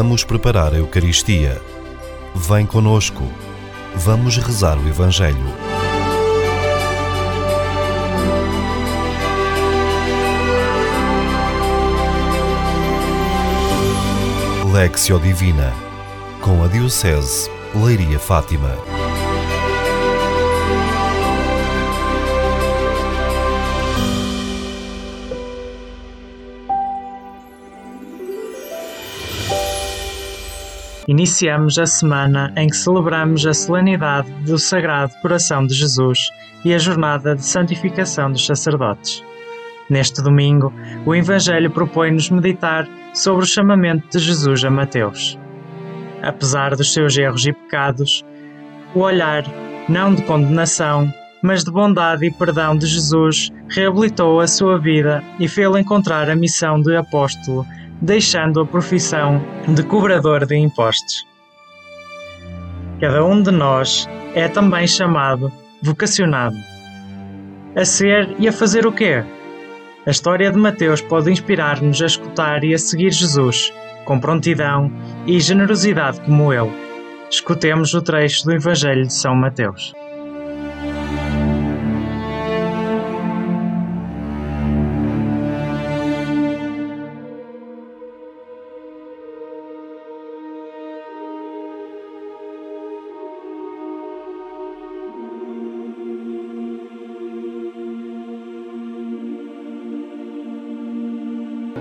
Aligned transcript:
Vamos 0.00 0.22
preparar 0.22 0.74
a 0.74 0.78
Eucaristia. 0.78 1.60
Vem 2.32 2.64
conosco. 2.64 3.24
Vamos 3.96 4.36
rezar 4.36 4.78
o 4.78 4.88
Evangelho. 4.88 5.36
Lexio 14.72 15.18
Divina 15.18 15.74
com 16.40 16.62
a 16.62 16.68
Diocese 16.68 17.50
Leiria 17.74 18.20
Fátima. 18.20 18.76
Iniciamos 31.08 31.78
a 31.78 31.86
semana 31.86 32.52
em 32.54 32.68
que 32.68 32.76
celebramos 32.76 33.46
a 33.46 33.54
solenidade 33.54 34.30
do 34.44 34.58
Sagrado 34.58 35.14
Coração 35.22 35.66
de 35.66 35.72
Jesus 35.72 36.28
e 36.62 36.74
a 36.74 36.78
jornada 36.78 37.34
de 37.34 37.42
santificação 37.42 38.30
dos 38.30 38.44
sacerdotes. 38.44 39.24
Neste 39.88 40.22
domingo, 40.22 40.70
o 41.06 41.14
Evangelho 41.14 41.70
propõe-nos 41.70 42.28
meditar 42.28 42.86
sobre 43.14 43.44
o 43.44 43.48
chamamento 43.48 44.06
de 44.10 44.18
Jesus 44.18 44.62
a 44.62 44.70
Mateus. 44.70 45.38
Apesar 46.22 46.76
dos 46.76 46.92
seus 46.92 47.16
erros 47.16 47.46
e 47.46 47.54
pecados, 47.54 48.22
o 48.94 49.00
olhar, 49.00 49.44
não 49.88 50.14
de 50.14 50.20
condenação, 50.24 51.10
mas 51.42 51.64
de 51.64 51.70
bondade 51.70 52.26
e 52.26 52.30
perdão 52.30 52.76
de 52.76 52.86
Jesus, 52.86 53.50
reabilitou 53.68 54.40
a 54.40 54.46
sua 54.46 54.78
vida 54.78 55.22
e 55.38 55.48
fê-lo 55.48 55.78
encontrar 55.78 56.28
a 56.30 56.36
missão 56.36 56.80
de 56.80 56.96
apóstolo 56.96 57.66
deixando 58.00 58.60
a 58.60 58.66
profissão 58.66 59.42
de 59.66 59.82
cobrador 59.82 60.46
de 60.46 60.56
impostos. 60.56 61.26
Cada 63.00 63.24
um 63.24 63.42
de 63.42 63.50
nós 63.50 64.08
é 64.34 64.48
também 64.48 64.86
chamado, 64.86 65.52
vocacionado. 65.82 66.56
A 67.76 67.84
ser 67.84 68.34
e 68.38 68.48
a 68.48 68.52
fazer 68.52 68.86
o 68.86 68.92
quê? 68.92 69.22
A 70.06 70.10
história 70.10 70.50
de 70.50 70.58
Mateus 70.58 71.00
pode 71.00 71.30
inspirar-nos 71.30 72.00
a 72.00 72.06
escutar 72.06 72.64
e 72.64 72.74
a 72.74 72.78
seguir 72.78 73.12
Jesus, 73.12 73.72
com 74.04 74.18
prontidão 74.18 74.90
e 75.26 75.38
generosidade 75.38 76.20
como 76.22 76.52
ele. 76.52 76.72
Escutemos 77.30 77.92
o 77.94 78.00
trecho 78.00 78.44
do 78.44 78.52
Evangelho 78.52 79.06
de 79.06 79.12
São 79.12 79.34
Mateus. 79.34 79.92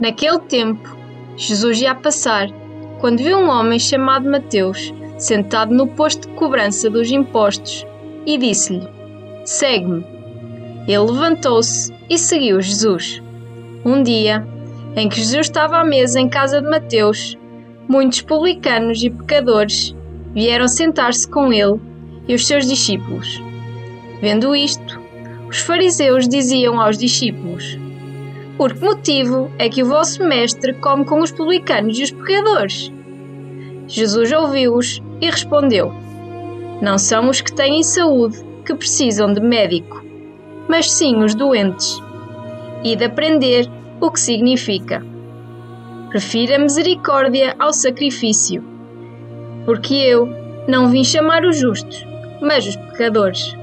Naquele 0.02 0.40
tempo, 0.40 0.96
Jesus 1.36 1.82
ia 1.82 1.96
passar, 1.96 2.50
quando 3.00 3.24
viu 3.24 3.38
um 3.38 3.50
homem 3.50 3.80
chamado 3.80 4.30
Mateus 4.30 4.94
sentado 5.18 5.74
no 5.74 5.88
posto 5.88 6.28
de 6.28 6.34
cobrança 6.36 6.90
dos 6.90 7.12
impostos 7.12 7.86
e 8.26 8.38
disse-lhe: 8.38 8.88
Segue-me. 9.44 10.06
Ele 10.88 11.00
levantou-se 11.00 11.92
e 12.10 12.18
seguiu 12.18 12.62
Jesus. 12.62 13.22
Um 13.84 14.04
dia, 14.04 14.48
em 14.96 15.10
que 15.10 15.18
Jesus 15.18 15.48
estava 15.48 15.78
à 15.78 15.84
mesa 15.84 16.20
em 16.20 16.30
casa 16.30 16.62
de 16.62 16.70
Mateus, 16.70 17.38
muitos 17.90 18.22
publicanos 18.22 19.04
e 19.04 19.10
pecadores 19.10 19.96
vieram 20.34 20.68
sentar-se 20.68 21.28
com 21.28 21.52
ele 21.52 21.80
e 22.28 22.36
os 22.36 22.46
seus 22.46 22.68
discípulos. 22.68 23.42
Vendo 24.22 24.56
isto, 24.56 25.00
os 25.50 25.60
fariseus 25.60 26.28
diziam 26.28 26.80
aos 26.80 26.98
discípulos: 26.98 27.78
por 28.58 28.74
que 28.74 28.84
motivo 28.84 29.52
é 29.60 29.70
que 29.70 29.84
o 29.84 29.88
vosso 29.88 30.24
mestre 30.24 30.74
come 30.74 31.06
com 31.06 31.22
os 31.22 31.32
publicanos 31.32 31.98
e 32.00 32.04
os 32.04 32.12
pecadores? 32.12 32.92
Jesus 33.88 34.32
ouviu-os 34.32 35.02
e 35.22 35.30
respondeu: 35.30 35.94
Não 36.82 36.98
são 36.98 37.30
os 37.30 37.40
que 37.40 37.54
têm 37.54 37.84
saúde 37.84 38.44
que 38.66 38.74
precisam 38.74 39.32
de 39.32 39.40
médico, 39.40 40.04
mas 40.68 40.92
sim 40.92 41.24
os 41.24 41.36
doentes. 41.36 42.02
E 42.84 42.96
de 42.96 43.06
aprender 43.06 43.70
o 44.00 44.12
que 44.12 44.20
significa. 44.20 45.04
Prefiro 46.10 46.56
a 46.56 46.60
misericórdia 46.60 47.56
ao 47.60 47.74
sacrifício, 47.74 48.64
porque 49.66 49.96
eu 49.96 50.28
não 50.68 50.90
vim 50.90 51.04
chamar 51.04 51.46
os 51.46 51.58
justos, 51.58 52.06
mas 52.42 52.68
os 52.68 52.76
pecadores. 52.76 53.57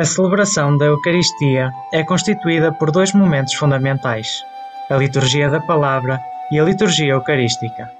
A 0.00 0.04
celebração 0.06 0.78
da 0.78 0.86
Eucaristia 0.86 1.74
é 1.92 2.02
constituída 2.02 2.72
por 2.72 2.90
dois 2.90 3.12
momentos 3.12 3.52
fundamentais: 3.52 4.42
a 4.88 4.96
liturgia 4.96 5.50
da 5.50 5.60
palavra 5.60 6.18
e 6.50 6.58
a 6.58 6.64
liturgia 6.64 7.12
eucarística. 7.12 7.90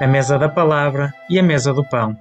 A 0.00 0.06
mesa 0.08 0.36
da 0.36 0.48
palavra 0.48 1.14
e 1.30 1.38
a 1.38 1.42
mesa 1.44 1.72
do 1.72 1.84
pão. 1.84 2.16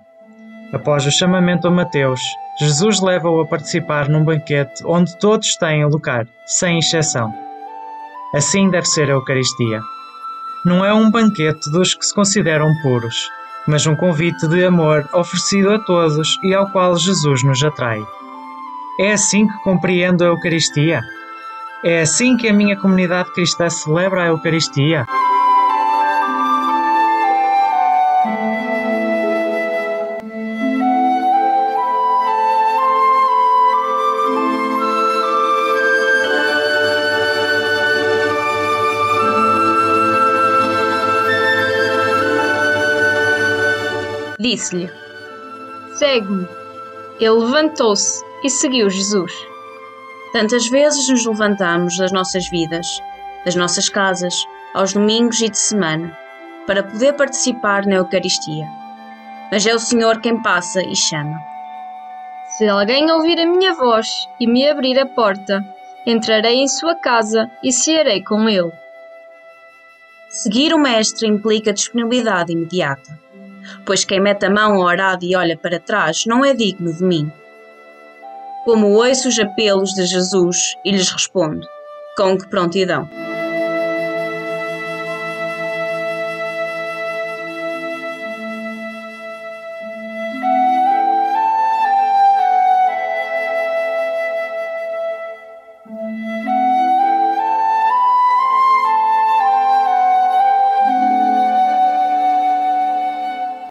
Após 0.72 1.04
o 1.08 1.12
chamamento 1.12 1.68
a 1.68 1.72
Mateus, 1.72 2.22
Jesus 2.60 3.02
leva-o 3.02 3.42
a 3.42 3.48
participar 3.48 4.08
num 4.08 4.24
banquete 4.24 4.84
onde 4.86 5.18
todos 5.18 5.56
têm 5.56 5.84
lugar, 5.84 6.28
sem 6.46 6.78
exceção. 6.78 7.34
Assim 8.36 8.70
deve 8.70 8.86
ser 8.86 9.10
a 9.10 9.14
Eucaristia. 9.14 9.82
Não 10.64 10.86
é 10.86 10.94
um 10.94 11.10
banquete 11.10 11.72
dos 11.72 11.96
que 11.96 12.06
se 12.06 12.14
consideram 12.14 12.72
puros, 12.84 13.32
mas 13.68 13.88
um 13.88 13.96
convite 13.96 14.48
de 14.48 14.64
amor 14.64 15.10
oferecido 15.12 15.72
a 15.72 15.80
todos 15.80 16.38
e 16.44 16.54
ao 16.54 16.70
qual 16.70 16.96
Jesus 16.96 17.44
nos 17.44 17.64
atrai. 17.64 18.00
É 19.00 19.14
assim 19.14 19.48
que 19.48 19.58
compreendo 19.64 20.24
a 20.24 20.28
Eucaristia? 20.28 21.02
É 21.84 22.02
assim 22.02 22.36
que 22.36 22.48
a 22.48 22.54
minha 22.54 22.78
comunidade 22.78 23.32
cristã 23.34 23.70
celebra 23.70 24.24
a 24.24 24.28
Eucaristia? 24.28 25.06
Disse-lhe: 44.38 44.92
Segue-me. 45.94 46.46
Ele 47.20 47.30
levantou-se 47.30 48.31
e 48.44 48.50
seguiu 48.50 48.90
Jesus. 48.90 49.32
Tantas 50.32 50.68
vezes 50.68 51.10
nos 51.10 51.26
levantamos 51.26 51.98
das 51.98 52.12
nossas 52.12 52.50
vidas, 52.50 53.02
das 53.46 53.56
nossas 53.56 53.90
casas, 53.90 54.34
aos 54.74 54.94
domingos 54.94 55.42
e 55.42 55.50
de 55.50 55.58
semana, 55.58 56.18
para 56.66 56.84
poder 56.84 57.14
participar 57.14 57.86
na 57.86 57.96
Eucaristia. 57.96 58.68
Mas 59.52 59.66
é 59.66 59.76
o 59.76 59.80
Senhor 59.80 60.22
quem 60.22 60.42
passa 60.42 60.82
e 60.82 60.96
chama. 60.96 61.38
Se 62.58 62.68
alguém 62.68 63.12
ouvir 63.12 63.40
a 63.40 63.46
minha 63.46 63.74
voz 63.74 64.08
e 64.40 64.48
me 64.48 64.68
abrir 64.68 64.98
a 65.00 65.06
porta, 65.06 65.66
entrarei 66.06 66.56
em 66.56 66.68
sua 66.68 66.96
casa 66.96 67.52
e 67.62 67.72
cearei 67.72 68.24
com 68.24 68.48
ele. 68.48 68.72
Seguir 70.30 70.74
o 70.74 70.80
Mestre 70.80 71.28
implica 71.28 71.74
disponibilidade 71.74 72.54
imediata, 72.54 73.20
pois 73.86 74.06
quem 74.06 74.22
mete 74.22 74.46
a 74.46 74.50
mão 74.50 74.76
ao 74.76 74.88
arado 74.88 75.26
e 75.26 75.36
olha 75.36 75.58
para 75.58 75.80
trás 75.80 76.26
não 76.26 76.46
é 76.46 76.54
digno 76.54 76.94
de 76.94 77.04
mim 77.04 77.32
como 78.64 78.92
ouço 78.92 79.28
os 79.28 79.40
apelos 79.40 79.94
de 79.94 80.06
Jesus 80.06 80.76
e 80.86 80.92
lhes 80.92 81.10
respondo, 81.10 81.68
com 82.16 82.38
que 82.38 82.48
prontidão. 82.48 83.10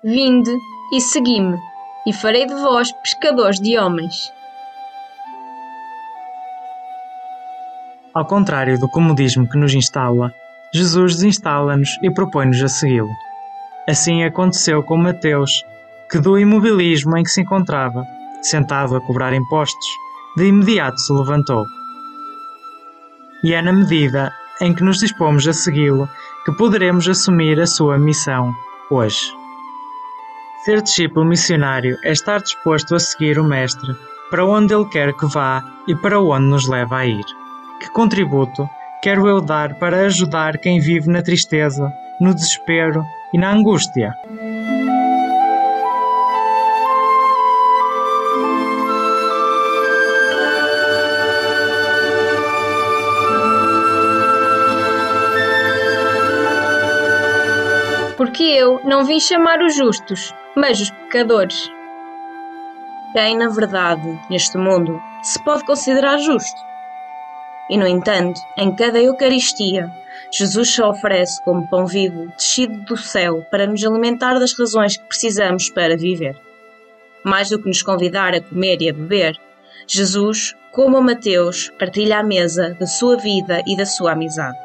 Vinde 0.03 0.51
e 0.93 1.01
segui-me, 1.01 1.57
e 2.05 2.13
farei 2.13 2.45
de 2.45 2.55
vós 2.55 2.91
pescadores 2.91 3.61
de 3.61 3.79
homens. 3.79 4.33
Ao 8.13 8.25
contrário 8.25 8.77
do 8.77 8.89
comodismo 8.89 9.49
que 9.49 9.57
nos 9.57 9.73
instala, 9.73 10.35
Jesus 10.75 11.15
desinstala-nos 11.15 11.97
e 12.03 12.11
propõe-nos 12.11 12.61
a 12.61 12.67
segui-lo. 12.67 13.11
Assim 13.89 14.25
aconteceu 14.25 14.83
com 14.83 14.97
Mateus, 14.97 15.65
que 16.11 16.19
do 16.19 16.37
imobilismo 16.37 17.17
em 17.17 17.23
que 17.23 17.31
se 17.31 17.43
encontrava, 17.43 18.05
sentado 18.43 18.97
a 18.97 19.01
cobrar 19.01 19.33
impostos, 19.33 19.87
de 20.37 20.47
imediato 20.47 20.99
se 20.99 21.13
levantou. 21.13 21.65
E 23.45 23.55
é 23.55 23.63
na 23.63 23.73
medida 23.73 24.33
em 24.61 24.75
que 24.75 24.83
nos 24.83 24.99
dispomos 24.99 25.47
a 25.47 25.53
segui-lo 25.53 26.09
que 26.45 26.53
poderemos 26.57 27.09
assumir 27.09 27.61
a 27.61 27.67
sua 27.67 27.97
missão 27.97 28.53
hoje. 28.91 29.33
Ser 30.65 30.83
discípulo 30.83 31.25
missionário 31.25 31.97
é 32.03 32.11
estar 32.11 32.41
disposto 32.41 32.97
a 32.97 32.99
seguir 32.99 33.39
o 33.39 33.45
Mestre 33.45 33.95
para 34.31 34.45
onde 34.45 34.75
ele 34.75 34.87
quer 34.87 35.13
que 35.15 35.27
vá 35.27 35.63
e 35.87 35.95
para 35.95 36.21
onde 36.21 36.47
nos 36.47 36.69
leva 36.69 36.99
a 36.99 37.07
ir. 37.07 37.40
Que 37.81 37.91
contributo 37.93 38.69
quero 39.03 39.27
eu 39.27 39.41
dar 39.41 39.75
para 39.77 40.05
ajudar 40.05 40.59
quem 40.59 40.79
vive 40.79 41.09
na 41.09 41.23
tristeza, 41.23 41.91
no 42.21 42.35
desespero 42.35 43.03
e 43.33 43.39
na 43.39 43.51
angústia? 43.51 44.15
Porque 58.19 58.43
eu 58.43 58.79
não 58.85 59.07
vim 59.07 59.19
chamar 59.19 59.63
os 59.63 59.75
justos, 59.75 60.35
mas 60.55 60.79
os 60.79 60.91
pecadores. 60.91 61.71
Quem, 63.15 63.39
na 63.39 63.49
verdade, 63.49 64.21
neste 64.29 64.59
mundo, 64.59 65.01
se 65.23 65.43
pode 65.43 65.65
considerar 65.65 66.19
justo? 66.19 66.61
E, 67.71 67.77
no 67.79 67.87
entanto, 67.87 68.41
em 68.59 68.75
cada 68.75 69.01
Eucaristia, 69.01 69.89
Jesus 70.33 70.75
se 70.75 70.83
oferece 70.83 71.41
como 71.45 71.69
pão 71.69 71.87
vivo, 71.87 72.27
descido 72.37 72.77
do 72.81 72.97
céu, 72.97 73.47
para 73.49 73.65
nos 73.65 73.85
alimentar 73.85 74.41
das 74.41 74.59
razões 74.59 74.97
que 74.97 75.05
precisamos 75.05 75.71
para 75.71 75.97
viver. 75.97 76.37
Mais 77.25 77.49
do 77.49 77.63
que 77.63 77.69
nos 77.69 77.81
convidar 77.81 78.35
a 78.35 78.41
comer 78.41 78.83
e 78.83 78.91
a 78.91 78.93
beber, 78.93 79.39
Jesus, 79.87 80.57
como 80.73 80.97
a 80.97 81.01
Mateus, 81.01 81.71
partilha 81.79 82.19
a 82.19 82.25
mesa 82.25 82.77
da 82.79 82.87
sua 82.89 83.17
vida 83.17 83.63
e 83.65 83.77
da 83.77 83.87
sua 83.87 84.13
amizade. 84.13 84.59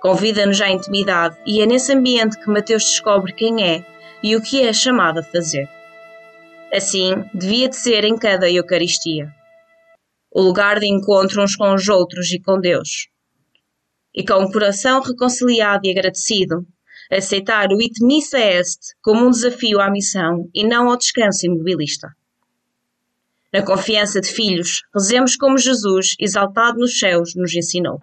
Convida-nos 0.00 0.60
à 0.60 0.70
intimidade 0.70 1.36
e 1.44 1.60
é 1.60 1.66
nesse 1.66 1.92
ambiente 1.92 2.38
que 2.38 2.48
Mateus 2.48 2.84
descobre 2.84 3.32
quem 3.32 3.64
é 3.64 3.84
e 4.22 4.36
o 4.36 4.40
que 4.40 4.62
é 4.62 4.72
chamado 4.72 5.18
a 5.18 5.22
fazer. 5.24 5.68
Assim, 6.72 7.24
devia 7.34 7.68
de 7.68 7.74
ser 7.74 8.04
em 8.04 8.16
cada 8.16 8.48
Eucaristia 8.48 9.36
o 10.30 10.42
lugar 10.42 10.78
de 10.78 10.86
encontro 10.86 11.42
uns 11.42 11.56
com 11.56 11.74
os 11.74 11.88
outros 11.88 12.30
e 12.32 12.38
com 12.38 12.60
Deus. 12.60 13.08
E 14.14 14.24
com 14.24 14.42
o 14.42 14.50
coração 14.50 15.00
reconciliado 15.00 15.86
e 15.86 15.90
agradecido, 15.90 16.66
aceitar 17.10 17.68
o 17.72 17.80
It 17.80 18.02
Missa 18.02 18.38
Est 18.38 18.94
como 19.02 19.26
um 19.26 19.30
desafio 19.30 19.80
à 19.80 19.90
missão 19.90 20.48
e 20.54 20.64
não 20.64 20.90
ao 20.90 20.96
descanso 20.96 21.46
imobilista. 21.46 22.08
Na 23.52 23.62
confiança 23.62 24.20
de 24.20 24.28
filhos, 24.28 24.82
rezemos 24.94 25.34
como 25.34 25.56
Jesus, 25.56 26.14
exaltado 26.20 26.78
nos 26.78 26.98
céus, 26.98 27.34
nos 27.34 27.54
ensinou. 27.54 28.02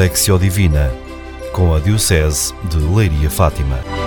Lexio 0.00 0.38
Divina, 0.38 0.90
com 1.52 1.74
a 1.74 1.78
Diocese 1.78 2.54
de 2.70 2.78
Leiria 2.78 3.28
Fátima. 3.28 3.99